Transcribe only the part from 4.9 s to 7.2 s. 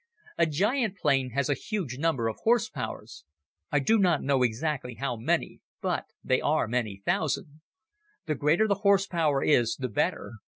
how many, but they are many